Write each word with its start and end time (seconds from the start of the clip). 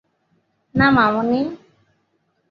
না, 0.75 0.87
মামুনি। 0.91 1.41